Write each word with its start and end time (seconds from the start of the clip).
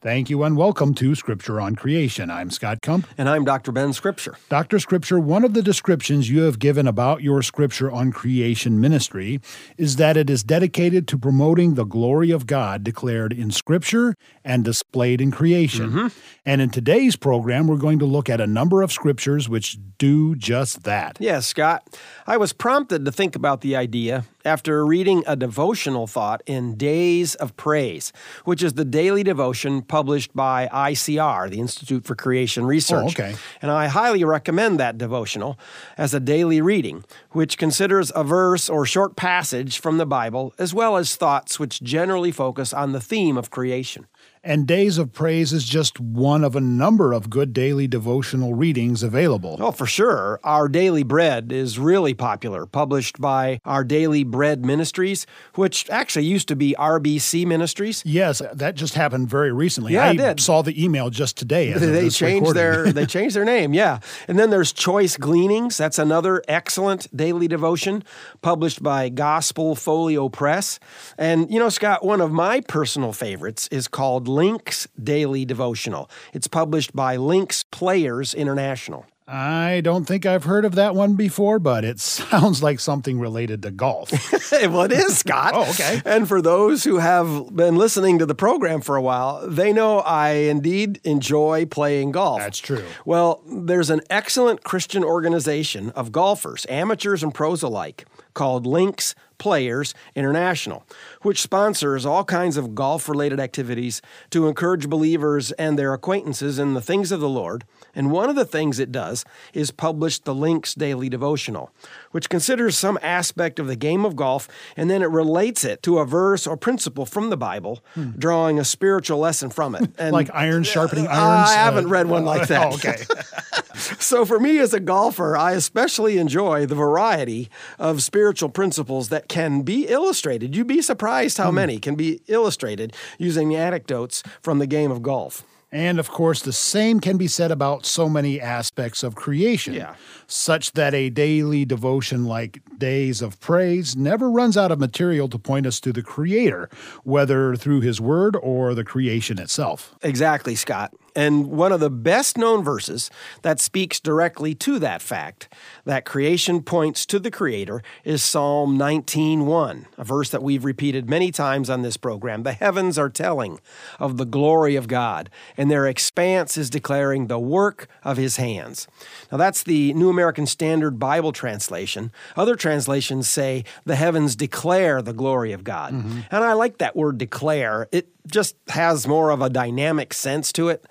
Thank 0.00 0.30
you 0.30 0.44
and 0.44 0.56
welcome 0.56 0.94
to 0.94 1.16
Scripture 1.16 1.60
on 1.60 1.74
Creation. 1.74 2.30
I'm 2.30 2.52
Scott 2.52 2.82
Kump. 2.82 3.08
And 3.18 3.28
I'm 3.28 3.44
Dr. 3.44 3.72
Ben 3.72 3.92
Scripture. 3.92 4.36
Dr. 4.48 4.78
Scripture, 4.78 5.18
one 5.18 5.42
of 5.42 5.54
the 5.54 5.62
descriptions 5.62 6.30
you 6.30 6.42
have 6.42 6.60
given 6.60 6.86
about 6.86 7.20
your 7.20 7.42
Scripture 7.42 7.90
on 7.90 8.12
Creation 8.12 8.80
ministry 8.80 9.40
is 9.76 9.96
that 9.96 10.16
it 10.16 10.30
is 10.30 10.44
dedicated 10.44 11.08
to 11.08 11.18
promoting 11.18 11.74
the 11.74 11.82
glory 11.82 12.30
of 12.30 12.46
God 12.46 12.84
declared 12.84 13.32
in 13.32 13.50
Scripture 13.50 14.14
and 14.44 14.64
displayed 14.64 15.20
in 15.20 15.32
creation. 15.32 15.90
Mm-hmm. 15.90 16.06
And 16.46 16.60
in 16.60 16.70
today's 16.70 17.16
program, 17.16 17.66
we're 17.66 17.76
going 17.76 17.98
to 17.98 18.06
look 18.06 18.30
at 18.30 18.40
a 18.40 18.46
number 18.46 18.82
of 18.82 18.92
scriptures 18.92 19.48
which 19.48 19.78
do 19.98 20.36
just 20.36 20.84
that. 20.84 21.16
Yes, 21.18 21.48
Scott. 21.48 21.98
I 22.24 22.36
was 22.36 22.52
prompted 22.52 23.04
to 23.04 23.10
think 23.10 23.34
about 23.34 23.62
the 23.62 23.74
idea 23.74 24.24
after 24.44 24.84
reading 24.86 25.24
a 25.26 25.36
devotional 25.36 26.06
thought 26.06 26.42
in 26.46 26.76
Days 26.76 27.34
of 27.36 27.56
Praise, 27.56 28.12
which 28.44 28.62
is 28.62 28.74
the 28.74 28.84
daily 28.84 29.22
devotion 29.22 29.82
published 29.82 30.34
by 30.34 30.68
ICR, 30.72 31.50
the 31.50 31.60
Institute 31.60 32.04
for 32.04 32.14
Creation 32.14 32.64
oh, 32.64 32.68
Research. 32.68 33.18
Oh, 33.18 33.24
okay. 33.24 33.34
And 33.60 33.70
I 33.70 33.88
highly 33.88 34.24
recommend 34.24 34.78
that 34.78 34.98
devotional 34.98 35.58
as 35.96 36.14
a 36.14 36.20
daily 36.20 36.60
reading, 36.60 37.04
which 37.32 37.58
considers 37.58 38.12
a 38.14 38.22
verse 38.22 38.68
or 38.68 38.86
short 38.86 39.16
passage 39.16 39.80
from 39.80 39.98
the 39.98 40.06
Bible, 40.06 40.54
as 40.58 40.72
well 40.72 40.96
as 40.96 41.16
thoughts 41.16 41.58
which 41.58 41.82
generally 41.82 42.30
focus 42.30 42.72
on 42.72 42.92
the 42.92 43.00
theme 43.00 43.36
of 43.36 43.50
creation. 43.50 44.06
And 44.42 44.66
Days 44.66 44.98
of 44.98 45.12
Praise 45.12 45.52
is 45.52 45.64
just 45.64 45.98
one 46.00 46.44
of 46.44 46.54
a 46.54 46.60
number 46.60 47.12
of 47.12 47.30
good 47.30 47.52
daily 47.52 47.86
devotional 47.86 48.54
readings 48.54 49.02
available. 49.02 49.56
Oh, 49.60 49.72
for 49.72 49.86
sure. 49.86 50.40
Our 50.44 50.68
Daily 50.68 51.02
Bread 51.02 51.52
is 51.52 51.78
really 51.78 52.14
popular, 52.14 52.66
published 52.66 53.20
by 53.20 53.60
Our 53.64 53.84
Daily 53.84 54.24
Bread 54.24 54.64
Ministries, 54.64 55.26
which 55.54 55.88
actually 55.90 56.26
used 56.26 56.48
to 56.48 56.56
be 56.56 56.74
RBC 56.78 57.46
Ministries. 57.46 58.02
Yes, 58.06 58.40
that 58.52 58.74
just 58.74 58.94
happened 58.94 59.28
very 59.28 59.52
recently. 59.52 59.94
Yeah, 59.94 60.08
I 60.08 60.16
did. 60.16 60.40
saw 60.40 60.62
the 60.62 60.82
email 60.82 61.10
just 61.10 61.36
today. 61.36 61.72
They 61.72 62.08
changed 62.10 62.48
recording. 62.48 62.54
their 62.54 62.92
they 62.92 63.06
changed 63.18 63.34
their 63.36 63.44
name, 63.44 63.74
yeah. 63.74 63.98
And 64.28 64.38
then 64.38 64.50
there's 64.50 64.72
Choice 64.72 65.16
Gleanings. 65.16 65.76
That's 65.76 65.98
another 65.98 66.42
excellent 66.48 67.14
daily 67.16 67.48
devotion 67.48 68.04
published 68.42 68.82
by 68.82 69.08
Gospel 69.08 69.74
Folio 69.74 70.28
Press. 70.28 70.78
And 71.16 71.50
you 71.50 71.58
know, 71.58 71.68
Scott, 71.68 72.04
one 72.04 72.20
of 72.20 72.30
my 72.30 72.60
personal 72.60 73.12
favorites 73.12 73.68
is 73.72 73.88
called 73.88 74.27
Links 74.28 74.86
Daily 75.02 75.44
Devotional. 75.44 76.10
It's 76.32 76.46
published 76.46 76.94
by 76.94 77.16
Links 77.16 77.62
Players 77.64 78.34
International. 78.34 79.06
I 79.30 79.82
don't 79.84 80.06
think 80.06 80.24
I've 80.24 80.44
heard 80.44 80.64
of 80.64 80.74
that 80.76 80.94
one 80.94 81.14
before, 81.14 81.58
but 81.58 81.84
it 81.84 82.00
sounds 82.00 82.62
like 82.62 82.80
something 82.80 83.20
related 83.20 83.62
to 83.62 83.70
golf. 83.70 84.10
well, 84.52 84.82
it 84.82 84.92
is, 84.92 85.18
Scott. 85.18 85.52
Oh, 85.54 85.68
okay. 85.70 86.00
And 86.06 86.26
for 86.26 86.40
those 86.40 86.84
who 86.84 86.96
have 86.96 87.54
been 87.54 87.76
listening 87.76 88.18
to 88.20 88.26
the 88.26 88.34
program 88.34 88.80
for 88.80 88.96
a 88.96 89.02
while, 89.02 89.46
they 89.46 89.70
know 89.74 89.98
I 89.98 90.30
indeed 90.30 91.00
enjoy 91.04 91.66
playing 91.66 92.12
golf. 92.12 92.38
That's 92.38 92.58
true. 92.58 92.84
Well, 93.04 93.42
there's 93.46 93.90
an 93.90 94.00
excellent 94.08 94.64
Christian 94.64 95.04
organization 95.04 95.90
of 95.90 96.10
golfers, 96.10 96.64
amateurs 96.70 97.22
and 97.22 97.34
pros 97.34 97.62
alike, 97.62 98.06
called 98.38 98.66
Links 98.66 99.14
Players 99.38 99.94
International, 100.16 100.84
which 101.22 101.40
sponsors 101.42 102.04
all 102.04 102.24
kinds 102.24 102.56
of 102.56 102.74
golf 102.74 103.08
related 103.08 103.38
activities 103.38 104.02
to 104.30 104.48
encourage 104.48 104.88
believers 104.88 105.52
and 105.52 105.78
their 105.78 105.92
acquaintances 105.94 106.58
in 106.58 106.74
the 106.74 106.80
things 106.80 107.12
of 107.12 107.20
the 107.20 107.28
Lord. 107.28 107.64
And 107.94 108.10
one 108.10 108.28
of 108.30 108.34
the 108.36 108.44
things 108.44 108.78
it 108.80 108.90
does 108.90 109.24
is 109.54 109.70
publish 109.70 110.18
the 110.18 110.34
Links 110.34 110.74
Daily 110.74 111.08
Devotional, 111.08 111.70
which 112.10 112.28
considers 112.28 112.76
some 112.76 112.98
aspect 113.00 113.58
of 113.60 113.68
the 113.68 113.76
game 113.76 114.04
of 114.04 114.16
golf 114.16 114.48
and 114.76 114.90
then 114.90 115.02
it 115.02 115.10
relates 115.10 115.62
it 115.64 115.82
to 115.84 115.98
a 115.98 116.04
verse 116.04 116.44
or 116.46 116.56
principle 116.56 117.06
from 117.06 117.30
the 117.30 117.36
Bible, 117.36 117.78
drawing 118.18 118.58
a 118.58 118.64
spiritual 118.64 119.18
lesson 119.18 119.50
from 119.50 119.74
it. 119.76 119.82
And 119.98 120.08
Hmm. 120.10 120.14
like 120.14 120.30
iron 120.34 120.62
sharpening 120.74 121.06
irons. 121.06 121.50
I 121.50 121.54
haven't 121.54 121.86
uh, 121.86 121.88
read 121.96 122.06
one 122.08 122.24
like 122.24 122.48
that. 122.48 122.66
Oh, 122.72 122.74
okay. 122.74 122.98
So, 123.78 124.24
for 124.24 124.40
me 124.40 124.58
as 124.58 124.74
a 124.74 124.80
golfer, 124.80 125.36
I 125.36 125.52
especially 125.52 126.18
enjoy 126.18 126.66
the 126.66 126.74
variety 126.74 127.48
of 127.78 128.02
spiritual 128.02 128.48
principles 128.48 129.08
that 129.08 129.28
can 129.28 129.62
be 129.62 129.86
illustrated. 129.86 130.56
You'd 130.56 130.66
be 130.66 130.82
surprised 130.82 131.38
how 131.38 131.50
hmm. 131.50 131.56
many 131.56 131.78
can 131.78 131.94
be 131.94 132.20
illustrated 132.26 132.94
using 133.18 133.54
anecdotes 133.54 134.22
from 134.42 134.58
the 134.58 134.66
game 134.66 134.90
of 134.90 135.02
golf. 135.02 135.44
And 135.70 135.98
of 135.98 136.08
course, 136.08 136.40
the 136.40 136.52
same 136.52 136.98
can 136.98 137.18
be 137.18 137.26
said 137.26 137.50
about 137.50 137.84
so 137.84 138.08
many 138.08 138.40
aspects 138.40 139.02
of 139.02 139.14
creation, 139.14 139.74
Yeah. 139.74 139.94
such 140.26 140.72
that 140.72 140.94
a 140.94 141.10
daily 141.10 141.66
devotion 141.66 142.24
like 142.24 142.62
Days 142.78 143.20
of 143.20 143.38
Praise 143.38 143.94
never 143.94 144.30
runs 144.30 144.56
out 144.56 144.72
of 144.72 144.78
material 144.78 145.28
to 145.28 145.38
point 145.38 145.66
us 145.66 145.78
to 145.80 145.92
the 145.92 146.02
Creator, 146.02 146.70
whether 147.04 147.54
through 147.54 147.82
His 147.82 148.00
Word 148.00 148.34
or 148.40 148.74
the 148.74 148.84
creation 148.84 149.38
itself. 149.38 149.94
Exactly, 150.02 150.54
Scott. 150.54 150.94
And 151.18 151.48
one 151.48 151.72
of 151.72 151.80
the 151.80 151.90
best 151.90 152.38
known 152.38 152.62
verses 152.62 153.10
that 153.42 153.58
speaks 153.58 153.98
directly 153.98 154.54
to 154.54 154.78
that 154.78 155.02
fact, 155.02 155.52
that 155.84 156.04
creation 156.04 156.62
points 156.62 157.04
to 157.06 157.18
the 157.18 157.32
Creator, 157.32 157.82
is 158.04 158.22
Psalm 158.22 158.78
19:1, 158.78 159.86
a 159.98 160.04
verse 160.04 160.30
that 160.30 160.44
we've 160.44 160.64
repeated 160.64 161.10
many 161.10 161.32
times 161.32 161.68
on 161.68 161.82
this 161.82 161.96
program. 161.96 162.44
The 162.44 162.52
heavens 162.52 163.00
are 163.00 163.08
telling 163.08 163.58
of 163.98 164.16
the 164.16 164.24
glory 164.24 164.76
of 164.76 164.86
God, 164.86 165.28
and 165.56 165.68
their 165.68 165.88
expanse 165.88 166.56
is 166.56 166.70
declaring 166.70 167.26
the 167.26 167.40
work 167.40 167.88
of 168.04 168.16
his 168.16 168.36
hands. 168.36 168.86
Now 169.32 169.38
that's 169.38 169.64
the 169.64 169.92
New 169.94 170.10
American 170.10 170.46
Standard 170.46 171.00
Bible 171.00 171.32
translation. 171.32 172.12
Other 172.36 172.54
translations 172.54 173.28
say 173.28 173.64
the 173.84 173.96
heavens 173.96 174.36
declare 174.36 175.02
the 175.02 175.12
glory 175.12 175.50
of 175.50 175.64
God. 175.64 175.94
Mm-hmm. 175.94 176.20
And 176.30 176.44
I 176.44 176.52
like 176.52 176.78
that 176.78 176.94
word 176.94 177.18
declare. 177.18 177.88
It 177.90 178.06
just 178.30 178.56
has 178.68 179.06
more 179.06 179.30
of 179.30 179.42
a 179.42 179.50
dynamic 179.50 180.12
sense 180.14 180.52
to 180.52 180.68
it. 180.68 180.84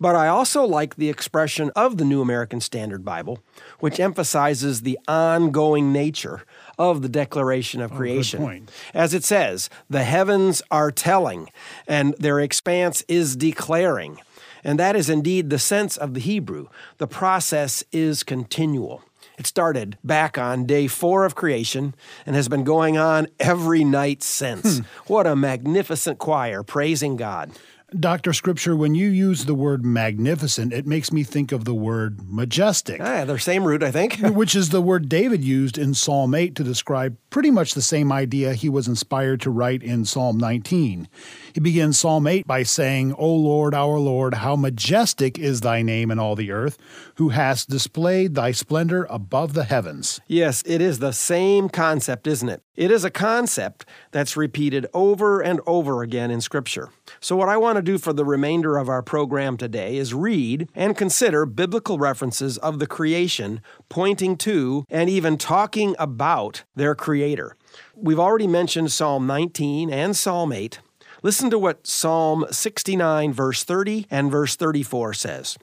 But 0.00 0.16
I 0.16 0.28
also 0.28 0.64
like 0.64 0.96
the 0.96 1.08
expression 1.08 1.70
of 1.76 1.98
the 1.98 2.04
New 2.04 2.20
American 2.20 2.60
Standard 2.60 3.04
Bible, 3.04 3.38
which 3.80 4.00
emphasizes 4.00 4.82
the 4.82 4.98
ongoing 5.06 5.92
nature 5.92 6.42
of 6.78 7.02
the 7.02 7.08
declaration 7.08 7.80
of 7.80 7.92
oh, 7.92 7.96
creation. 7.96 8.40
point. 8.40 8.70
As 8.92 9.14
it 9.14 9.24
says, 9.24 9.70
the 9.88 10.04
heavens 10.04 10.62
are 10.70 10.90
telling, 10.90 11.48
and 11.86 12.14
their 12.18 12.40
expanse 12.40 13.02
is 13.08 13.36
declaring. 13.36 14.20
And 14.64 14.78
that 14.78 14.96
is 14.96 15.10
indeed 15.10 15.50
the 15.50 15.58
sense 15.58 15.96
of 15.96 16.14
the 16.14 16.20
Hebrew. 16.20 16.68
The 16.98 17.06
process 17.06 17.84
is 17.92 18.22
continual. 18.22 19.02
It 19.38 19.46
started 19.46 19.98
back 20.04 20.38
on 20.38 20.66
day 20.66 20.86
four 20.86 21.24
of 21.24 21.34
creation 21.34 21.94
and 22.26 22.36
has 22.36 22.48
been 22.48 22.64
going 22.64 22.96
on 22.96 23.28
every 23.40 23.84
night 23.84 24.22
since. 24.22 24.78
Hmm. 24.78 24.84
What 25.06 25.26
a 25.26 25.36
magnificent 25.36 26.18
choir 26.18 26.62
praising 26.62 27.16
God. 27.16 27.52
Dr. 27.98 28.32
Scripture, 28.32 28.74
when 28.74 28.94
you 28.94 29.08
use 29.08 29.44
the 29.44 29.54
word 29.54 29.84
magnificent, 29.84 30.72
it 30.72 30.86
makes 30.86 31.12
me 31.12 31.22
think 31.22 31.52
of 31.52 31.64
the 31.64 31.74
word 31.74 32.20
majestic. 32.28 33.00
Ah, 33.00 33.24
they're 33.24 33.38
same 33.38 33.64
root, 33.64 33.82
I 33.82 33.90
think. 33.90 34.18
which 34.20 34.56
is 34.56 34.70
the 34.70 34.82
word 34.82 35.08
David 35.08 35.44
used 35.44 35.78
in 35.78 35.94
Psalm 35.94 36.34
8 36.34 36.54
to 36.56 36.64
describe 36.64 37.16
pretty 37.30 37.50
much 37.50 37.74
the 37.74 37.82
same 37.82 38.10
idea 38.10 38.54
he 38.54 38.68
was 38.68 38.88
inspired 38.88 39.40
to 39.42 39.50
write 39.50 39.82
in 39.82 40.04
Psalm 40.04 40.38
19. 40.38 41.08
He 41.52 41.60
begins 41.60 41.98
Psalm 41.98 42.26
8 42.26 42.46
by 42.46 42.64
saying, 42.64 43.12
O 43.14 43.32
Lord, 43.32 43.74
our 43.74 43.98
Lord, 43.98 44.34
how 44.34 44.56
majestic 44.56 45.38
is 45.38 45.60
thy 45.60 45.82
name 45.82 46.10
in 46.10 46.18
all 46.18 46.34
the 46.34 46.50
earth, 46.50 46.78
who 47.16 47.28
hast 47.28 47.70
displayed 47.70 48.34
thy 48.34 48.50
splendor 48.50 49.06
above 49.08 49.54
the 49.54 49.64
heavens. 49.64 50.20
Yes, 50.26 50.64
it 50.66 50.80
is 50.80 50.98
the 50.98 51.12
same 51.12 51.68
concept, 51.68 52.26
isn't 52.26 52.48
it? 52.48 52.62
It 52.76 52.90
is 52.90 53.04
a 53.04 53.10
concept 53.10 53.86
that's 54.10 54.36
repeated 54.36 54.86
over 54.92 55.40
and 55.40 55.60
over 55.64 56.02
again 56.02 56.32
in 56.32 56.40
Scripture. 56.40 56.90
So, 57.20 57.36
what 57.36 57.48
I 57.48 57.56
want 57.56 57.76
to 57.76 57.82
do 57.82 57.98
for 57.98 58.12
the 58.12 58.24
remainder 58.24 58.76
of 58.76 58.88
our 58.88 59.02
program 59.02 59.56
today 59.56 59.96
is 59.96 60.14
read 60.14 60.68
and 60.74 60.96
consider 60.96 61.46
biblical 61.46 61.98
references 61.98 62.58
of 62.58 62.78
the 62.78 62.86
creation 62.86 63.60
pointing 63.88 64.36
to 64.38 64.84
and 64.88 65.10
even 65.10 65.36
talking 65.36 65.94
about 65.98 66.64
their 66.74 66.94
Creator. 66.94 67.56
We've 67.94 68.18
already 68.18 68.46
mentioned 68.46 68.92
Psalm 68.92 69.26
19 69.26 69.90
and 69.90 70.16
Psalm 70.16 70.52
8. 70.52 70.80
Listen 71.22 71.50
to 71.50 71.58
what 71.58 71.86
Psalm 71.86 72.44
69, 72.50 73.32
verse 73.32 73.64
30 73.64 74.06
and 74.10 74.30
verse 74.30 74.56
34 74.56 75.14
says. 75.14 75.58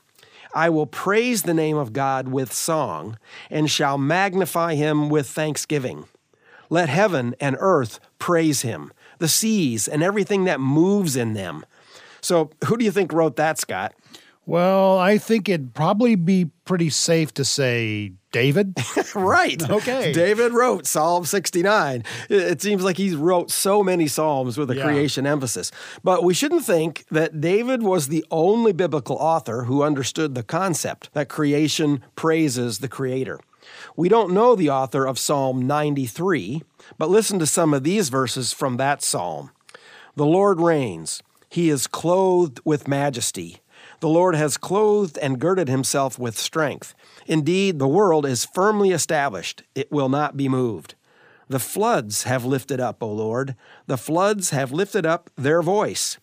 I 0.53 0.69
will 0.69 0.87
praise 0.87 1.43
the 1.43 1.53
name 1.53 1.77
of 1.77 1.93
God 1.93 2.27
with 2.27 2.51
song 2.51 3.17
and 3.49 3.69
shall 3.69 3.97
magnify 3.97 4.75
him 4.75 5.07
with 5.07 5.29
thanksgiving. 5.29 6.05
Let 6.69 6.89
heaven 6.89 7.35
and 7.39 7.55
earth 7.59 7.99
praise 8.17 8.61
him, 8.61 8.91
the 9.21 9.29
seas 9.29 9.87
and 9.87 10.03
everything 10.03 10.43
that 10.43 10.59
moves 10.59 11.15
in 11.15 11.31
them. 11.33 11.65
So, 12.19 12.49
who 12.65 12.75
do 12.77 12.83
you 12.83 12.91
think 12.91 13.13
wrote 13.13 13.37
that, 13.37 13.57
Scott? 13.57 13.93
Well, 14.45 14.97
I 14.97 15.17
think 15.19 15.47
it'd 15.47 15.73
probably 15.73 16.15
be 16.15 16.49
pretty 16.65 16.89
safe 16.89 17.33
to 17.35 17.45
say 17.45 18.13
David. 18.31 18.75
right. 19.15 19.61
Okay. 19.69 20.11
David 20.11 20.51
wrote 20.51 20.87
Psalm 20.87 21.25
69. 21.25 22.03
It- 22.29 22.59
seems 22.61 22.83
like 22.83 22.97
he 22.97 23.13
wrote 23.15 23.51
so 23.51 23.83
many 23.83 24.07
Psalms 24.07 24.57
with 24.57 24.71
a 24.71 24.75
Yeah. 24.75 24.83
creation 24.83 25.27
emphasis. 25.27 25.71
But 26.03 26.23
we 26.23 26.33
shouldn't 26.33 26.65
think 26.65 27.05
that 27.11 27.39
David 27.39 27.83
was 27.83 28.07
the 28.07 28.25
only 28.31 28.73
biblical 28.73 29.15
author 29.17 29.65
who 29.65 29.83
understood 29.83 30.33
the 30.33 30.43
concept 30.43 31.09
that 31.13 31.29
creation 31.29 32.01
praises 32.15 32.79
the 32.79 32.87
Creator. 32.89 33.39
We 33.95 34.09
don't 34.09 34.33
know 34.33 34.55
the 34.55 34.69
author 34.69 35.05
of 35.05 35.19
Psalm 35.19 35.67
93, 35.67 36.63
but 36.97 37.09
listen 37.09 37.39
to 37.39 37.45
some 37.45 37.73
of 37.73 37.83
these 37.83 38.09
verses 38.09 38.53
from 38.53 38.77
that 38.77 39.03
psalm. 39.03 39.51
The 40.15 40.25
Lord 40.25 40.59
reigns. 40.59 41.21
He 41.49 41.69
is 41.69 41.87
clothed 41.87 42.59
with 42.63 42.87
majesty. 42.87 43.59
The 43.99 44.09
Lord 44.09 44.35
has 44.35 44.57
clothed 44.57 45.17
and 45.19 45.39
girded 45.39 45.67
himself 45.67 46.17
with 46.17 46.37
strength. 46.37 46.95
Indeed, 47.27 47.79
the 47.79 47.87
world 47.87 48.25
is 48.25 48.45
firmly 48.45 48.91
established, 48.91 49.63
it 49.75 49.91
will 49.91 50.09
not 50.09 50.37
be 50.37 50.47
moved. 50.47 50.95
The 51.49 51.59
floods 51.59 52.23
have 52.23 52.45
lifted 52.45 52.79
up, 52.79 53.03
O 53.03 53.11
Lord. 53.11 53.55
The 53.87 53.97
floods 53.97 54.51
have 54.51 54.71
lifted 54.71 55.05
up 55.05 55.29
their 55.35 55.61
voice. 55.61 56.17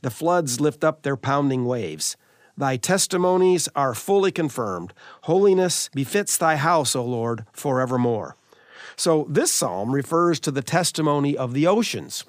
The 0.00 0.10
floods 0.10 0.60
lift 0.60 0.82
up 0.82 1.02
their 1.02 1.16
pounding 1.16 1.64
waves. 1.64 2.16
Thy 2.62 2.76
testimonies 2.76 3.68
are 3.74 3.92
fully 3.92 4.30
confirmed. 4.30 4.94
Holiness 5.22 5.90
befits 5.92 6.36
thy 6.36 6.54
house, 6.54 6.94
O 6.94 7.04
Lord, 7.04 7.44
forevermore. 7.52 8.36
So, 8.94 9.26
this 9.28 9.50
psalm 9.50 9.90
refers 9.90 10.38
to 10.38 10.52
the 10.52 10.62
testimony 10.62 11.36
of 11.36 11.54
the 11.54 11.66
oceans. 11.66 12.22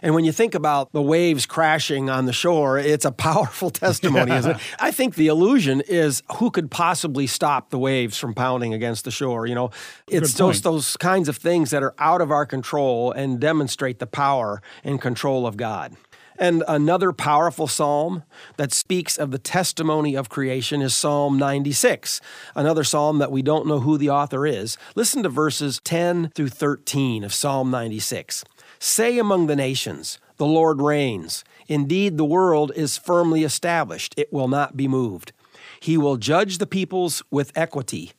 And 0.00 0.14
when 0.14 0.24
you 0.24 0.32
think 0.32 0.54
about 0.54 0.92
the 0.92 1.02
waves 1.02 1.44
crashing 1.44 2.08
on 2.08 2.24
the 2.24 2.32
shore, 2.32 2.78
it's 2.78 3.04
a 3.04 3.12
powerful 3.12 3.68
testimony, 3.84 4.30
yeah. 4.30 4.38
isn't 4.38 4.50
it? 4.52 4.62
I 4.78 4.90
think 4.90 5.16
the 5.16 5.26
illusion 5.26 5.82
is 5.86 6.22
who 6.36 6.50
could 6.50 6.70
possibly 6.70 7.26
stop 7.26 7.68
the 7.68 7.78
waves 7.78 8.16
from 8.16 8.32
pounding 8.32 8.72
against 8.72 9.04
the 9.04 9.10
shore? 9.10 9.46
You 9.46 9.54
know, 9.54 9.70
it's 10.08 10.32
just 10.32 10.64
those 10.64 10.96
kinds 10.96 11.28
of 11.28 11.36
things 11.36 11.72
that 11.72 11.82
are 11.82 11.94
out 11.98 12.22
of 12.22 12.30
our 12.30 12.46
control 12.46 13.12
and 13.12 13.38
demonstrate 13.38 13.98
the 13.98 14.06
power 14.06 14.62
and 14.82 14.98
control 14.98 15.46
of 15.46 15.58
God. 15.58 15.94
And 16.38 16.62
another 16.68 17.12
powerful 17.12 17.66
psalm 17.66 18.22
that 18.56 18.72
speaks 18.72 19.18
of 19.18 19.32
the 19.32 19.38
testimony 19.38 20.14
of 20.14 20.28
creation 20.28 20.80
is 20.80 20.94
Psalm 20.94 21.36
96, 21.36 22.20
another 22.54 22.84
psalm 22.84 23.18
that 23.18 23.32
we 23.32 23.42
don't 23.42 23.66
know 23.66 23.80
who 23.80 23.98
the 23.98 24.10
author 24.10 24.46
is. 24.46 24.78
Listen 24.94 25.24
to 25.24 25.28
verses 25.28 25.80
10 25.82 26.30
through 26.36 26.50
13 26.50 27.24
of 27.24 27.34
Psalm 27.34 27.72
96. 27.72 28.44
Say 28.78 29.18
among 29.18 29.48
the 29.48 29.56
nations, 29.56 30.20
The 30.36 30.46
Lord 30.46 30.80
reigns. 30.80 31.42
Indeed, 31.66 32.16
the 32.16 32.24
world 32.24 32.70
is 32.76 32.96
firmly 32.96 33.42
established, 33.42 34.14
it 34.16 34.32
will 34.32 34.48
not 34.48 34.76
be 34.76 34.86
moved. 34.86 35.32
He 35.80 35.98
will 35.98 36.16
judge 36.16 36.58
the 36.58 36.66
peoples 36.66 37.22
with 37.30 37.52
equity. 37.56 38.12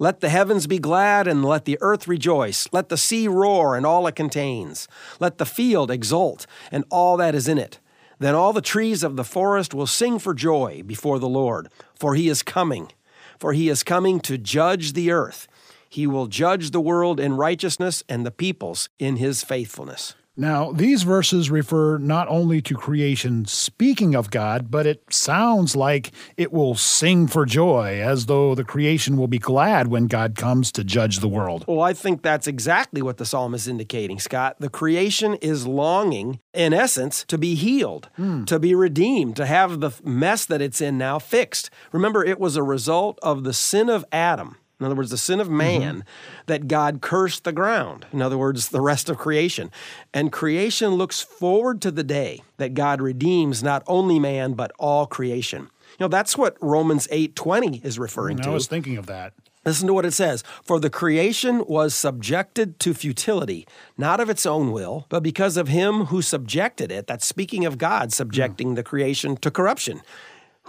Let 0.00 0.20
the 0.20 0.30
heavens 0.30 0.66
be 0.66 0.78
glad 0.78 1.28
and 1.28 1.44
let 1.44 1.66
the 1.66 1.76
earth 1.82 2.08
rejoice. 2.08 2.66
Let 2.72 2.88
the 2.88 2.96
sea 2.96 3.28
roar 3.28 3.76
and 3.76 3.84
all 3.84 4.06
it 4.06 4.16
contains. 4.16 4.88
Let 5.20 5.36
the 5.36 5.44
field 5.44 5.90
exult 5.90 6.46
and 6.72 6.86
all 6.88 7.18
that 7.18 7.34
is 7.34 7.46
in 7.46 7.58
it. 7.58 7.80
Then 8.18 8.34
all 8.34 8.54
the 8.54 8.62
trees 8.62 9.02
of 9.02 9.16
the 9.16 9.24
forest 9.24 9.74
will 9.74 9.86
sing 9.86 10.18
for 10.18 10.32
joy 10.32 10.82
before 10.86 11.18
the 11.18 11.28
Lord, 11.28 11.68
for 11.94 12.14
he 12.14 12.30
is 12.30 12.42
coming. 12.42 12.92
For 13.38 13.52
he 13.52 13.68
is 13.68 13.82
coming 13.82 14.20
to 14.20 14.38
judge 14.38 14.94
the 14.94 15.10
earth. 15.10 15.46
He 15.90 16.06
will 16.06 16.28
judge 16.28 16.70
the 16.70 16.80
world 16.80 17.20
in 17.20 17.36
righteousness 17.36 18.02
and 18.08 18.24
the 18.24 18.30
peoples 18.30 18.88
in 18.98 19.16
his 19.16 19.44
faithfulness. 19.44 20.14
Now, 20.40 20.72
these 20.72 21.02
verses 21.02 21.50
refer 21.50 21.98
not 21.98 22.26
only 22.28 22.62
to 22.62 22.74
creation 22.74 23.44
speaking 23.44 24.14
of 24.14 24.30
God, 24.30 24.70
but 24.70 24.86
it 24.86 25.02
sounds 25.10 25.76
like 25.76 26.12
it 26.38 26.50
will 26.50 26.74
sing 26.74 27.26
for 27.26 27.44
joy, 27.44 28.00
as 28.00 28.24
though 28.24 28.54
the 28.54 28.64
creation 28.64 29.18
will 29.18 29.28
be 29.28 29.38
glad 29.38 29.88
when 29.88 30.06
God 30.06 30.36
comes 30.36 30.72
to 30.72 30.82
judge 30.82 31.18
the 31.18 31.28
world. 31.28 31.66
Well, 31.68 31.82
I 31.82 31.92
think 31.92 32.22
that's 32.22 32.46
exactly 32.46 33.02
what 33.02 33.18
the 33.18 33.26
psalm 33.26 33.52
is 33.52 33.68
indicating, 33.68 34.18
Scott. 34.18 34.56
The 34.58 34.70
creation 34.70 35.34
is 35.42 35.66
longing, 35.66 36.40
in 36.54 36.72
essence, 36.72 37.22
to 37.24 37.36
be 37.36 37.54
healed, 37.54 38.08
hmm. 38.16 38.44
to 38.44 38.58
be 38.58 38.74
redeemed, 38.74 39.36
to 39.36 39.44
have 39.44 39.80
the 39.80 39.90
mess 40.02 40.46
that 40.46 40.62
it's 40.62 40.80
in 40.80 40.96
now 40.96 41.18
fixed. 41.18 41.68
Remember, 41.92 42.24
it 42.24 42.40
was 42.40 42.56
a 42.56 42.62
result 42.62 43.18
of 43.22 43.44
the 43.44 43.52
sin 43.52 43.90
of 43.90 44.06
Adam 44.10 44.56
in 44.80 44.86
other 44.86 44.94
words, 44.94 45.10
the 45.10 45.18
sin 45.18 45.40
of 45.40 45.46
mm-hmm. 45.46 45.56
man, 45.56 45.94
mm-hmm. 45.96 46.40
that 46.46 46.66
God 46.66 47.00
cursed 47.00 47.44
the 47.44 47.52
ground. 47.52 48.06
In 48.12 48.22
other 48.22 48.38
words, 48.38 48.70
the 48.70 48.80
rest 48.80 49.10
of 49.10 49.18
creation. 49.18 49.70
And 50.14 50.32
creation 50.32 50.94
looks 50.94 51.20
forward 51.20 51.82
to 51.82 51.90
the 51.90 52.02
day 52.02 52.42
that 52.56 52.74
God 52.74 53.02
redeems 53.02 53.62
not 53.62 53.82
only 53.86 54.18
man, 54.18 54.54
but 54.54 54.72
all 54.78 55.06
creation. 55.06 55.70
You 55.98 56.04
know, 56.04 56.08
that's 56.08 56.36
what 56.36 56.56
Romans 56.60 57.06
8:20 57.10 57.84
is 57.84 57.98
referring 57.98 58.38
to. 58.38 58.50
I 58.50 58.54
was 58.54 58.66
thinking 58.66 58.96
of 58.96 59.06
that. 59.06 59.34
Listen 59.66 59.88
to 59.88 59.92
what 59.92 60.06
it 60.06 60.12
says. 60.12 60.42
For 60.62 60.80
the 60.80 60.88
creation 60.88 61.62
was 61.66 61.94
subjected 61.94 62.80
to 62.80 62.94
futility, 62.94 63.66
not 63.98 64.18
of 64.18 64.30
its 64.30 64.46
own 64.46 64.72
will, 64.72 65.04
but 65.10 65.22
because 65.22 65.58
of 65.58 65.68
him 65.68 66.06
who 66.06 66.22
subjected 66.22 66.90
it. 66.90 67.06
That's 67.06 67.26
speaking 67.26 67.66
of 67.66 67.76
God 67.76 68.10
subjecting 68.10 68.72
mm. 68.72 68.76
the 68.76 68.82
creation 68.82 69.36
to 69.36 69.50
corruption 69.50 70.00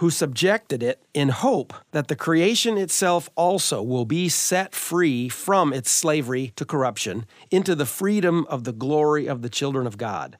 who 0.02 0.10
subjected 0.10 0.82
it 0.82 1.00
in 1.14 1.28
hope 1.28 1.72
that 1.92 2.08
the 2.08 2.16
creation 2.16 2.76
itself 2.76 3.30
also 3.36 3.80
will 3.80 4.04
be 4.04 4.28
set 4.28 4.74
free 4.74 5.28
from 5.28 5.72
its 5.72 5.92
slavery 5.92 6.52
to 6.56 6.64
corruption 6.64 7.24
into 7.52 7.72
the 7.76 7.86
freedom 7.86 8.44
of 8.48 8.64
the 8.64 8.72
glory 8.72 9.28
of 9.28 9.42
the 9.42 9.48
children 9.48 9.86
of 9.86 9.96
God. 9.96 10.36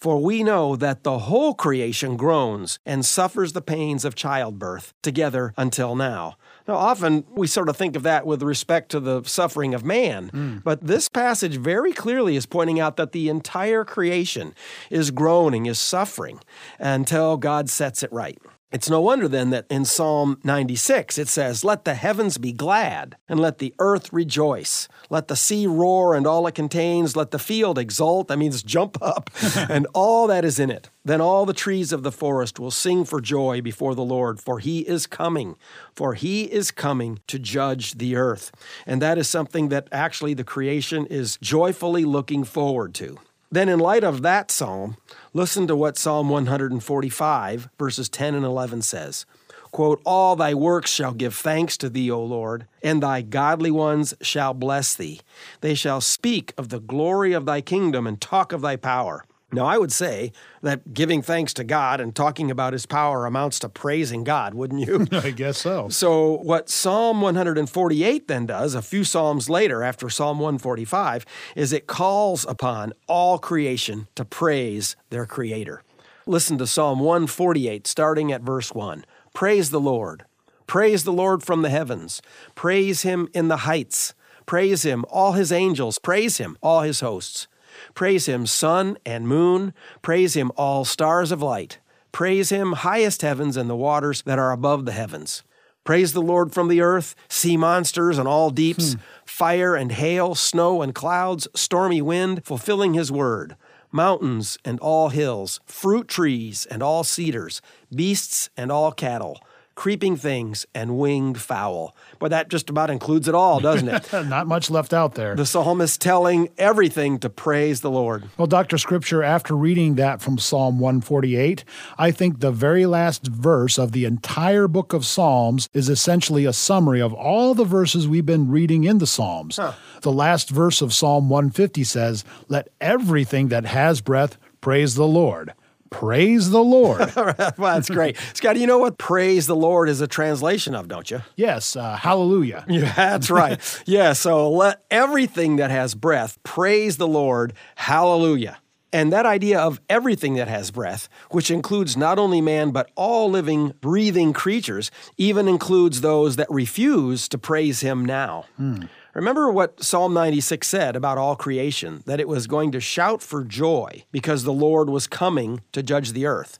For 0.00 0.18
we 0.18 0.42
know 0.42 0.76
that 0.76 1.02
the 1.02 1.18
whole 1.18 1.52
creation 1.52 2.16
groans 2.16 2.78
and 2.86 3.04
suffers 3.04 3.52
the 3.52 3.60
pains 3.60 4.06
of 4.06 4.14
childbirth 4.14 4.94
together 5.02 5.52
until 5.58 5.94
now. 5.94 6.36
Now, 6.66 6.76
often 6.76 7.24
we 7.28 7.46
sort 7.46 7.68
of 7.68 7.76
think 7.76 7.96
of 7.96 8.04
that 8.04 8.24
with 8.24 8.42
respect 8.42 8.90
to 8.92 9.00
the 9.00 9.22
suffering 9.24 9.74
of 9.74 9.84
man, 9.84 10.30
mm. 10.30 10.64
but 10.64 10.86
this 10.86 11.10
passage 11.10 11.58
very 11.58 11.92
clearly 11.92 12.34
is 12.34 12.46
pointing 12.46 12.80
out 12.80 12.96
that 12.96 13.12
the 13.12 13.28
entire 13.28 13.84
creation 13.84 14.54
is 14.88 15.10
groaning, 15.10 15.66
is 15.66 15.78
suffering 15.78 16.40
until 16.78 17.36
God 17.36 17.68
sets 17.68 18.02
it 18.02 18.10
right. 18.10 18.38
It's 18.72 18.88
no 18.88 19.02
wonder 19.02 19.28
then 19.28 19.50
that 19.50 19.66
in 19.68 19.84
Psalm 19.84 20.40
96 20.44 21.18
it 21.18 21.28
says, 21.28 21.62
Let 21.62 21.84
the 21.84 21.92
heavens 21.92 22.38
be 22.38 22.52
glad, 22.52 23.16
and 23.28 23.38
let 23.38 23.58
the 23.58 23.74
earth 23.78 24.10
rejoice. 24.14 24.88
Let 25.10 25.28
the 25.28 25.36
sea 25.36 25.66
roar 25.66 26.14
and 26.14 26.26
all 26.26 26.46
it 26.46 26.54
contains. 26.54 27.14
Let 27.14 27.32
the 27.32 27.38
field 27.38 27.76
exult, 27.76 28.28
that 28.28 28.38
means 28.38 28.62
jump 28.62 28.96
up, 29.02 29.28
and 29.68 29.86
all 29.92 30.26
that 30.28 30.46
is 30.46 30.58
in 30.58 30.70
it. 30.70 30.88
Then 31.04 31.20
all 31.20 31.44
the 31.44 31.52
trees 31.52 31.92
of 31.92 32.02
the 32.02 32.10
forest 32.10 32.58
will 32.58 32.70
sing 32.70 33.04
for 33.04 33.20
joy 33.20 33.60
before 33.60 33.94
the 33.94 34.04
Lord, 34.04 34.40
for 34.40 34.58
he 34.58 34.80
is 34.80 35.06
coming, 35.06 35.56
for 35.94 36.14
he 36.14 36.44
is 36.44 36.70
coming 36.70 37.18
to 37.26 37.38
judge 37.38 37.98
the 37.98 38.16
earth. 38.16 38.52
And 38.86 39.02
that 39.02 39.18
is 39.18 39.28
something 39.28 39.68
that 39.68 39.86
actually 39.92 40.32
the 40.32 40.44
creation 40.44 41.04
is 41.06 41.36
joyfully 41.42 42.06
looking 42.06 42.42
forward 42.42 42.94
to. 42.94 43.18
Then, 43.52 43.68
in 43.68 43.78
light 43.78 44.02
of 44.02 44.22
that 44.22 44.50
psalm, 44.50 44.96
listen 45.34 45.66
to 45.66 45.76
what 45.76 45.98
Psalm 45.98 46.30
145, 46.30 47.68
verses 47.78 48.08
10 48.08 48.34
and 48.34 48.46
11 48.46 48.80
says. 48.80 49.26
Quote, 49.70 50.00
All 50.06 50.36
thy 50.36 50.54
works 50.54 50.90
shall 50.90 51.12
give 51.12 51.34
thanks 51.34 51.76
to 51.76 51.90
thee, 51.90 52.10
O 52.10 52.24
Lord, 52.24 52.66
and 52.82 53.02
thy 53.02 53.20
godly 53.20 53.70
ones 53.70 54.14
shall 54.22 54.54
bless 54.54 54.94
thee. 54.94 55.20
They 55.60 55.74
shall 55.74 56.00
speak 56.00 56.54
of 56.56 56.70
the 56.70 56.80
glory 56.80 57.34
of 57.34 57.44
thy 57.44 57.60
kingdom 57.60 58.06
and 58.06 58.18
talk 58.18 58.52
of 58.52 58.62
thy 58.62 58.76
power. 58.76 59.22
Now, 59.54 59.66
I 59.66 59.76
would 59.76 59.92
say 59.92 60.32
that 60.62 60.94
giving 60.94 61.20
thanks 61.20 61.52
to 61.54 61.64
God 61.64 62.00
and 62.00 62.16
talking 62.16 62.50
about 62.50 62.72
his 62.72 62.86
power 62.86 63.26
amounts 63.26 63.58
to 63.58 63.68
praising 63.68 64.24
God, 64.24 64.54
wouldn't 64.54 64.80
you? 64.80 65.06
I 65.12 65.30
guess 65.30 65.58
so. 65.58 65.90
So, 65.90 66.38
what 66.38 66.70
Psalm 66.70 67.20
148 67.20 68.28
then 68.28 68.46
does, 68.46 68.74
a 68.74 68.80
few 68.80 69.04
Psalms 69.04 69.50
later 69.50 69.82
after 69.82 70.08
Psalm 70.08 70.38
145, 70.38 71.26
is 71.54 71.72
it 71.72 71.86
calls 71.86 72.46
upon 72.46 72.94
all 73.06 73.38
creation 73.38 74.08
to 74.14 74.24
praise 74.24 74.96
their 75.10 75.26
Creator. 75.26 75.82
Listen 76.26 76.56
to 76.56 76.66
Psalm 76.66 77.00
148, 77.00 77.86
starting 77.86 78.32
at 78.32 78.40
verse 78.40 78.72
1. 78.72 79.04
Praise 79.34 79.70
the 79.70 79.80
Lord. 79.80 80.24
Praise 80.66 81.04
the 81.04 81.12
Lord 81.12 81.42
from 81.42 81.60
the 81.60 81.68
heavens. 81.68 82.22
Praise 82.54 83.02
him 83.02 83.28
in 83.34 83.48
the 83.48 83.58
heights. 83.58 84.14
Praise 84.46 84.84
him, 84.84 85.04
all 85.10 85.32
his 85.32 85.52
angels. 85.52 85.98
Praise 85.98 86.38
him, 86.38 86.56
all 86.62 86.80
his 86.80 87.00
hosts. 87.00 87.48
Praise 87.94 88.26
him, 88.26 88.46
sun 88.46 88.98
and 89.04 89.28
moon. 89.28 89.74
Praise 90.02 90.34
him, 90.34 90.50
all 90.56 90.84
stars 90.84 91.32
of 91.32 91.42
light. 91.42 91.78
Praise 92.12 92.50
him, 92.50 92.72
highest 92.72 93.22
heavens 93.22 93.56
and 93.56 93.70
the 93.70 93.76
waters 93.76 94.22
that 94.22 94.38
are 94.38 94.52
above 94.52 94.84
the 94.84 94.92
heavens. 94.92 95.42
Praise 95.84 96.12
the 96.12 96.22
Lord 96.22 96.52
from 96.52 96.68
the 96.68 96.80
earth, 96.80 97.14
sea 97.28 97.56
monsters 97.56 98.18
and 98.18 98.28
all 98.28 98.50
deeps, 98.50 98.92
hmm. 98.92 99.00
fire 99.24 99.74
and 99.74 99.92
hail, 99.92 100.34
snow 100.34 100.82
and 100.82 100.94
clouds, 100.94 101.48
stormy 101.54 102.00
wind, 102.00 102.44
fulfilling 102.44 102.94
his 102.94 103.10
word, 103.10 103.56
mountains 103.90 104.58
and 104.64 104.78
all 104.80 105.08
hills, 105.08 105.60
fruit 105.64 106.06
trees 106.06 106.66
and 106.66 106.82
all 106.82 107.02
cedars, 107.02 107.60
beasts 107.92 108.48
and 108.56 108.70
all 108.70 108.92
cattle 108.92 109.40
creeping 109.74 110.16
things, 110.16 110.66
and 110.74 110.98
winged 110.98 111.40
fowl. 111.40 111.96
But 112.18 112.30
that 112.30 112.48
just 112.48 112.70
about 112.70 112.90
includes 112.90 113.28
it 113.28 113.34
all, 113.34 113.60
doesn't 113.60 113.88
it? 113.88 114.12
Not 114.28 114.46
much 114.46 114.70
left 114.70 114.92
out 114.92 115.14
there. 115.14 115.34
The 115.34 115.46
psalmist 115.46 116.00
telling 116.00 116.48
everything 116.58 117.18
to 117.20 117.30
praise 117.30 117.80
the 117.80 117.90
Lord. 117.90 118.28
Well, 118.36 118.46
Dr. 118.46 118.78
Scripture, 118.78 119.22
after 119.22 119.54
reading 119.56 119.96
that 119.96 120.20
from 120.20 120.38
Psalm 120.38 120.78
148, 120.78 121.64
I 121.98 122.10
think 122.10 122.40
the 122.40 122.52
very 122.52 122.86
last 122.86 123.26
verse 123.26 123.78
of 123.78 123.92
the 123.92 124.04
entire 124.04 124.68
book 124.68 124.92
of 124.92 125.06
Psalms 125.06 125.68
is 125.72 125.88
essentially 125.88 126.44
a 126.44 126.52
summary 126.52 127.00
of 127.00 127.12
all 127.12 127.54
the 127.54 127.64
verses 127.64 128.06
we've 128.06 128.26
been 128.26 128.50
reading 128.50 128.84
in 128.84 128.98
the 128.98 129.06
Psalms. 129.06 129.56
Huh. 129.56 129.72
The 130.02 130.12
last 130.12 130.50
verse 130.50 130.82
of 130.82 130.92
Psalm 130.92 131.28
150 131.28 131.84
says, 131.84 132.24
Let 132.48 132.68
everything 132.80 133.48
that 133.48 133.64
has 133.64 134.00
breath 134.00 134.36
praise 134.60 134.94
the 134.94 135.06
Lord. 135.06 135.52
Praise 135.92 136.50
the 136.50 136.62
Lord. 136.62 137.14
well, 137.16 137.54
that's 137.58 137.88
great. 137.88 138.16
Scott, 138.34 138.56
you 138.56 138.66
know 138.66 138.78
what 138.78 138.98
praise 138.98 139.46
the 139.46 139.54
Lord 139.54 139.88
is 139.88 140.00
a 140.00 140.08
translation 140.08 140.74
of, 140.74 140.88
don't 140.88 141.10
you? 141.10 141.22
Yes, 141.36 141.76
uh, 141.76 141.96
hallelujah. 141.96 142.64
Yeah, 142.72 142.92
that's 142.94 143.30
right. 143.30 143.60
yeah, 143.86 144.14
so 144.14 144.50
let 144.50 144.82
everything 144.90 145.56
that 145.56 145.70
has 145.70 145.94
breath 145.94 146.42
praise 146.42 146.96
the 146.96 147.06
Lord. 147.06 147.52
Hallelujah. 147.76 148.58
And 148.94 149.12
that 149.12 149.26
idea 149.26 149.60
of 149.60 149.80
everything 149.88 150.34
that 150.34 150.48
has 150.48 150.70
breath, 150.70 151.08
which 151.30 151.50
includes 151.50 151.96
not 151.96 152.18
only 152.18 152.40
man, 152.40 152.70
but 152.70 152.90
all 152.94 153.30
living, 153.30 153.74
breathing 153.80 154.32
creatures, 154.32 154.90
even 155.16 155.48
includes 155.48 156.00
those 156.00 156.36
that 156.36 156.50
refuse 156.50 157.28
to 157.28 157.38
praise 157.38 157.80
him 157.80 158.04
now. 158.04 158.46
Hmm. 158.56 158.84
Remember 159.14 159.50
what 159.50 159.82
Psalm 159.82 160.14
96 160.14 160.66
said 160.66 160.96
about 160.96 161.18
all 161.18 161.36
creation 161.36 162.02
that 162.06 162.20
it 162.20 162.28
was 162.28 162.46
going 162.46 162.72
to 162.72 162.80
shout 162.80 163.20
for 163.20 163.44
joy 163.44 164.04
because 164.10 164.44
the 164.44 164.52
Lord 164.52 164.88
was 164.88 165.06
coming 165.06 165.60
to 165.72 165.82
judge 165.82 166.12
the 166.12 166.24
earth. 166.24 166.58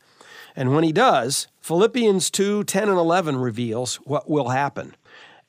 And 0.54 0.74
when 0.74 0.84
he 0.84 0.92
does, 0.92 1.48
Philippians 1.62 2.30
2 2.30 2.64
10 2.64 2.88
and 2.90 2.98
11 2.98 3.36
reveals 3.36 3.96
what 3.96 4.28
will 4.28 4.50
happen. 4.50 4.94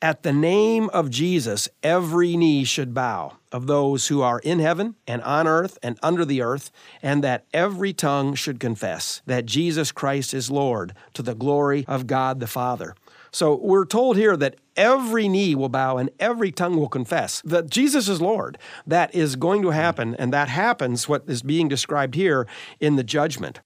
At 0.00 0.22
the 0.22 0.32
name 0.32 0.90
of 0.90 1.10
Jesus, 1.10 1.68
every 1.82 2.36
knee 2.36 2.64
should 2.64 2.92
bow 2.94 3.36
of 3.52 3.66
those 3.66 4.08
who 4.08 4.20
are 4.20 4.38
in 4.40 4.58
heaven 4.58 4.96
and 5.06 5.22
on 5.22 5.46
earth 5.46 5.78
and 5.82 5.98
under 6.02 6.24
the 6.24 6.42
earth, 6.42 6.70
and 7.02 7.24
that 7.24 7.46
every 7.54 7.92
tongue 7.92 8.34
should 8.34 8.60
confess 8.60 9.22
that 9.26 9.46
Jesus 9.46 9.92
Christ 9.92 10.34
is 10.34 10.50
Lord 10.50 10.94
to 11.14 11.22
the 11.22 11.34
glory 11.34 11.84
of 11.86 12.06
God 12.06 12.40
the 12.40 12.46
Father. 12.46 12.94
So 13.34 13.56
we're 13.56 13.84
told 13.84 14.16
here 14.16 14.36
that 14.36 14.54
every 14.76 15.26
knee 15.26 15.56
will 15.56 15.68
bow 15.68 15.96
and 15.96 16.08
every 16.20 16.52
tongue 16.52 16.76
will 16.76 16.88
confess 16.88 17.42
that 17.44 17.68
Jesus 17.68 18.08
is 18.08 18.20
Lord. 18.20 18.58
That 18.86 19.12
is 19.12 19.34
going 19.34 19.62
to 19.62 19.70
happen, 19.70 20.14
and 20.20 20.32
that 20.32 20.48
happens, 20.48 21.08
what 21.08 21.24
is 21.26 21.42
being 21.42 21.66
described 21.66 22.14
here 22.14 22.46
in 22.78 22.94
the 22.94 23.02
judgment. 23.02 23.58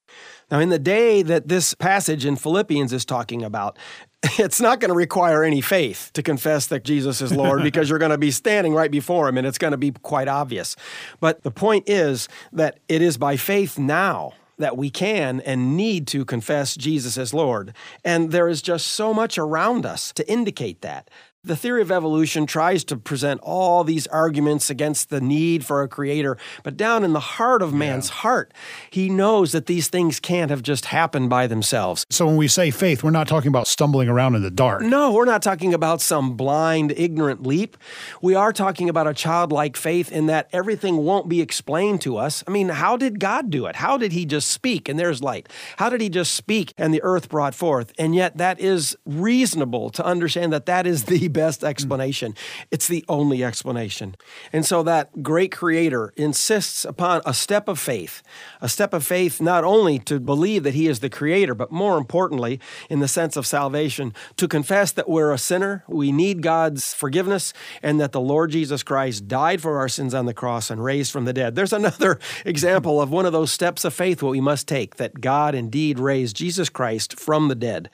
Now, 0.50 0.60
in 0.60 0.70
the 0.70 0.78
day 0.78 1.20
that 1.20 1.48
this 1.48 1.74
passage 1.74 2.24
in 2.24 2.36
Philippians 2.36 2.94
is 2.94 3.04
talking 3.04 3.42
about, 3.42 3.78
it's 4.38 4.58
not 4.58 4.80
going 4.80 4.88
to 4.88 4.96
require 4.96 5.44
any 5.44 5.60
faith 5.60 6.12
to 6.14 6.22
confess 6.22 6.66
that 6.68 6.82
Jesus 6.82 7.20
is 7.20 7.30
Lord 7.30 7.62
because 7.62 7.90
you're 7.90 7.98
going 7.98 8.10
to 8.10 8.16
be 8.16 8.30
standing 8.30 8.72
right 8.72 8.90
before 8.90 9.28
him 9.28 9.36
and 9.36 9.46
it's 9.46 9.58
going 9.58 9.72
to 9.72 9.76
be 9.76 9.90
quite 9.90 10.28
obvious. 10.28 10.76
But 11.20 11.42
the 11.42 11.50
point 11.50 11.90
is 11.90 12.26
that 12.54 12.80
it 12.88 13.02
is 13.02 13.18
by 13.18 13.36
faith 13.36 13.78
now 13.78 14.32
that 14.58 14.76
we 14.76 14.90
can 14.90 15.40
and 15.40 15.76
need 15.76 16.06
to 16.08 16.24
confess 16.24 16.74
Jesus 16.76 17.16
as 17.16 17.32
Lord. 17.32 17.72
And 18.04 18.30
there 18.32 18.48
is 18.48 18.62
just 18.62 18.86
so 18.88 19.14
much 19.14 19.38
around 19.38 19.86
us 19.86 20.12
to 20.12 20.30
indicate 20.30 20.82
that. 20.82 21.10
The 21.48 21.56
theory 21.56 21.80
of 21.80 21.90
evolution 21.90 22.44
tries 22.44 22.84
to 22.84 22.96
present 22.98 23.40
all 23.42 23.82
these 23.82 24.06
arguments 24.08 24.68
against 24.68 25.08
the 25.08 25.18
need 25.18 25.64
for 25.64 25.82
a 25.82 25.88
creator, 25.88 26.36
but 26.62 26.76
down 26.76 27.04
in 27.04 27.14
the 27.14 27.20
heart 27.20 27.62
of 27.62 27.72
man's 27.72 28.10
yeah. 28.10 28.16
heart, 28.16 28.52
he 28.90 29.08
knows 29.08 29.52
that 29.52 29.64
these 29.64 29.88
things 29.88 30.20
can't 30.20 30.50
have 30.50 30.62
just 30.62 30.84
happened 30.84 31.30
by 31.30 31.46
themselves. 31.46 32.04
So 32.10 32.26
when 32.26 32.36
we 32.36 32.48
say 32.48 32.70
faith, 32.70 33.02
we're 33.02 33.12
not 33.12 33.28
talking 33.28 33.48
about 33.48 33.66
stumbling 33.66 34.10
around 34.10 34.34
in 34.34 34.42
the 34.42 34.50
dark. 34.50 34.82
No, 34.82 35.10
we're 35.10 35.24
not 35.24 35.40
talking 35.40 35.72
about 35.72 36.02
some 36.02 36.36
blind, 36.36 36.92
ignorant 36.94 37.46
leap. 37.46 37.78
We 38.20 38.34
are 38.34 38.52
talking 38.52 38.90
about 38.90 39.06
a 39.06 39.14
childlike 39.14 39.78
faith 39.78 40.12
in 40.12 40.26
that 40.26 40.50
everything 40.52 40.98
won't 40.98 41.30
be 41.30 41.40
explained 41.40 42.02
to 42.02 42.18
us. 42.18 42.44
I 42.46 42.50
mean, 42.50 42.68
how 42.68 42.98
did 42.98 43.20
God 43.20 43.48
do 43.48 43.64
it? 43.64 43.76
How 43.76 43.96
did 43.96 44.12
he 44.12 44.26
just 44.26 44.48
speak 44.48 44.86
and 44.86 44.98
there's 44.98 45.22
light? 45.22 45.48
How 45.78 45.88
did 45.88 46.02
he 46.02 46.10
just 46.10 46.34
speak 46.34 46.74
and 46.76 46.92
the 46.92 47.00
earth 47.02 47.30
brought 47.30 47.54
forth? 47.54 47.94
And 47.98 48.14
yet 48.14 48.36
that 48.36 48.60
is 48.60 48.98
reasonable 49.06 49.88
to 49.88 50.04
understand 50.04 50.52
that 50.52 50.66
that 50.66 50.86
is 50.86 51.04
the 51.04 51.28
best 51.38 51.62
explanation. 51.62 52.34
It's 52.72 52.88
the 52.88 53.04
only 53.08 53.44
explanation. 53.44 54.16
And 54.52 54.66
so 54.66 54.82
that 54.82 55.22
great 55.22 55.52
creator 55.52 56.12
insists 56.16 56.84
upon 56.84 57.22
a 57.24 57.32
step 57.32 57.68
of 57.68 57.78
faith, 57.78 58.24
a 58.60 58.68
step 58.68 58.92
of 58.92 59.06
faith 59.06 59.40
not 59.40 59.62
only 59.62 60.00
to 60.00 60.18
believe 60.18 60.64
that 60.64 60.74
he 60.74 60.88
is 60.88 60.98
the 60.98 61.08
creator, 61.08 61.54
but 61.54 61.70
more 61.70 61.96
importantly, 61.96 62.58
in 62.90 62.98
the 62.98 63.06
sense 63.06 63.36
of 63.36 63.46
salvation, 63.46 64.12
to 64.36 64.48
confess 64.48 64.90
that 64.90 65.08
we're 65.08 65.32
a 65.32 65.38
sinner, 65.38 65.84
we 65.86 66.10
need 66.10 66.42
God's 66.42 66.92
forgiveness, 66.92 67.52
and 67.84 68.00
that 68.00 68.10
the 68.10 68.20
Lord 68.20 68.50
Jesus 68.50 68.82
Christ 68.82 69.28
died 69.28 69.62
for 69.62 69.78
our 69.78 69.88
sins 69.88 70.14
on 70.14 70.26
the 70.26 70.34
cross 70.34 70.70
and 70.70 70.82
raised 70.82 71.12
from 71.12 71.24
the 71.24 71.32
dead. 71.32 71.54
There's 71.54 71.72
another 71.72 72.18
example 72.44 73.00
of 73.00 73.12
one 73.12 73.26
of 73.26 73.32
those 73.32 73.52
steps 73.52 73.84
of 73.84 73.94
faith 73.94 74.24
what 74.24 74.32
we 74.32 74.40
must 74.40 74.66
take 74.66 74.96
that 74.96 75.20
God 75.20 75.54
indeed 75.54 76.00
raised 76.00 76.34
Jesus 76.34 76.68
Christ 76.68 77.16
from 77.16 77.46
the 77.46 77.54
dead. 77.54 77.90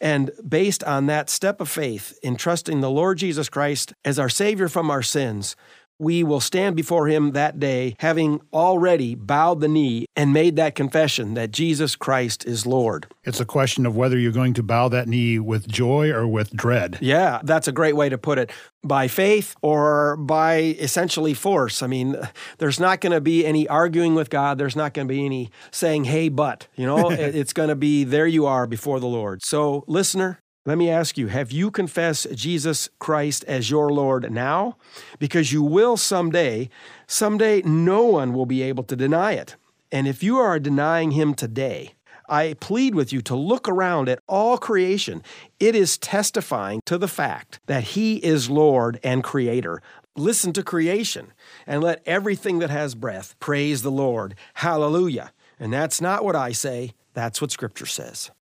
And 0.00 0.30
based 0.48 0.84
on 0.84 1.06
that 1.06 1.28
step 1.28 1.60
of 1.60 1.68
faith 1.68 2.16
in 2.22 2.36
trusting 2.36 2.83
the 2.84 2.90
Lord 2.90 3.16
Jesus 3.16 3.48
Christ 3.48 3.94
as 4.04 4.18
our 4.18 4.28
Savior 4.28 4.68
from 4.68 4.90
our 4.90 5.02
sins, 5.02 5.56
we 5.98 6.22
will 6.22 6.40
stand 6.40 6.76
before 6.76 7.08
Him 7.08 7.32
that 7.32 7.58
day 7.58 7.96
having 7.98 8.42
already 8.52 9.14
bowed 9.14 9.62
the 9.62 9.68
knee 9.68 10.04
and 10.14 10.34
made 10.34 10.56
that 10.56 10.74
confession 10.74 11.32
that 11.32 11.50
Jesus 11.50 11.96
Christ 11.96 12.44
is 12.44 12.66
Lord. 12.66 13.06
It's 13.24 13.40
a 13.40 13.46
question 13.46 13.86
of 13.86 13.96
whether 13.96 14.18
you're 14.18 14.32
going 14.32 14.52
to 14.54 14.62
bow 14.62 14.88
that 14.88 15.08
knee 15.08 15.38
with 15.38 15.66
joy 15.66 16.10
or 16.10 16.26
with 16.26 16.52
dread. 16.52 16.98
Yeah, 17.00 17.40
that's 17.42 17.68
a 17.68 17.72
great 17.72 17.96
way 17.96 18.10
to 18.10 18.18
put 18.18 18.38
it. 18.38 18.52
By 18.82 19.08
faith 19.08 19.56
or 19.62 20.16
by 20.18 20.56
essentially 20.56 21.32
force. 21.32 21.82
I 21.82 21.86
mean, 21.86 22.16
there's 22.58 22.78
not 22.78 23.00
going 23.00 23.12
to 23.12 23.20
be 23.22 23.46
any 23.46 23.66
arguing 23.66 24.14
with 24.14 24.28
God. 24.28 24.58
There's 24.58 24.76
not 24.76 24.92
going 24.92 25.08
to 25.08 25.14
be 25.14 25.24
any 25.24 25.50
saying, 25.70 26.04
hey, 26.04 26.28
but. 26.28 26.68
You 26.76 26.84
know, 26.84 27.10
it's 27.10 27.54
going 27.54 27.70
to 27.70 27.76
be 27.76 28.04
there 28.04 28.26
you 28.26 28.44
are 28.44 28.66
before 28.66 29.00
the 29.00 29.06
Lord. 29.06 29.42
So, 29.42 29.84
listener, 29.86 30.40
let 30.66 30.78
me 30.78 30.88
ask 30.88 31.18
you, 31.18 31.26
have 31.26 31.52
you 31.52 31.70
confessed 31.70 32.34
Jesus 32.34 32.88
Christ 32.98 33.44
as 33.44 33.70
your 33.70 33.90
Lord 33.90 34.32
now? 34.32 34.78
Because 35.18 35.52
you 35.52 35.62
will 35.62 35.98
someday. 35.98 36.70
Someday, 37.06 37.60
no 37.62 38.04
one 38.04 38.32
will 38.32 38.46
be 38.46 38.62
able 38.62 38.84
to 38.84 38.96
deny 38.96 39.32
it. 39.32 39.56
And 39.92 40.08
if 40.08 40.22
you 40.22 40.38
are 40.38 40.58
denying 40.58 41.10
Him 41.10 41.34
today, 41.34 41.92
I 42.28 42.54
plead 42.54 42.94
with 42.94 43.12
you 43.12 43.20
to 43.22 43.36
look 43.36 43.68
around 43.68 44.08
at 44.08 44.20
all 44.26 44.56
creation. 44.56 45.22
It 45.60 45.74
is 45.74 45.98
testifying 45.98 46.80
to 46.86 46.96
the 46.96 47.08
fact 47.08 47.60
that 47.66 47.84
He 47.84 48.16
is 48.16 48.48
Lord 48.48 48.98
and 49.04 49.22
Creator. 49.22 49.82
Listen 50.16 50.54
to 50.54 50.62
creation 50.62 51.32
and 51.66 51.82
let 51.82 52.02
everything 52.06 52.58
that 52.60 52.70
has 52.70 52.94
breath 52.94 53.34
praise 53.38 53.82
the 53.82 53.90
Lord. 53.90 54.34
Hallelujah. 54.54 55.32
And 55.60 55.72
that's 55.72 56.00
not 56.00 56.24
what 56.24 56.36
I 56.36 56.52
say, 56.52 56.92
that's 57.12 57.42
what 57.42 57.50
Scripture 57.50 57.86
says. 57.86 58.30